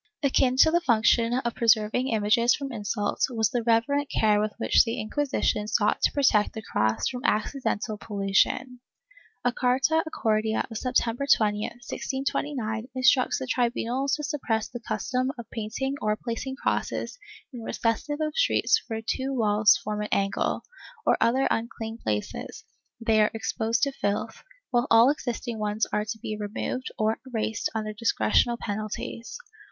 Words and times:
Akin 0.23 0.57
to 0.57 0.71
the 0.71 0.81
function 0.81 1.31
of 1.31 1.53
preserving 1.53 2.07
images 2.07 2.55
from 2.55 2.71
insult, 2.71 3.23
was 3.29 3.51
the 3.51 3.61
reverent 3.61 4.09
care 4.09 4.41
with 4.41 4.51
which 4.57 4.83
the 4.83 4.99
Inquisition 4.99 5.67
sought 5.67 6.01
to 6.01 6.11
protect 6.11 6.53
the 6.53 6.63
cross 6.63 7.07
from 7.07 7.21
accidental 7.23 7.99
pollution. 7.99 8.79
A 9.45 9.51
carta 9.53 10.03
acordada 10.09 10.65
of 10.71 10.79
September 10.79 11.27
20, 11.31 11.59
1629, 11.85 12.87
instructs 12.95 13.37
the 13.37 13.45
tribunals 13.45 14.15
to 14.15 14.23
suppress 14.23 14.67
the 14.67 14.79
custom 14.79 15.31
of 15.37 15.47
painting 15.51 15.93
or 16.01 16.15
placing 16.15 16.55
crosses 16.55 17.19
in 17.53 17.61
recesses 17.61 18.17
of 18.19 18.33
streets 18.35 18.81
or 18.89 18.95
where 18.95 19.03
two 19.05 19.35
walls 19.35 19.77
form 19.83 20.01
an 20.01 20.07
angle, 20.11 20.63
or 21.05 21.15
other 21.21 21.47
unclean 21.51 21.99
places, 21.99 22.63
where 22.97 23.05
they 23.05 23.21
are 23.21 23.31
exposed 23.35 23.83
to 23.83 23.91
filth, 23.91 24.41
while 24.71 24.87
all 24.89 25.11
existing 25.11 25.59
ones 25.59 25.85
are 25.93 26.05
to 26.05 26.17
be 26.17 26.35
removed 26.35 26.87
or 26.97 27.19
erased 27.27 27.69
under 27.75 27.93
dis 27.93 28.11
cretional 28.19 28.57
penalties. 28.57 29.37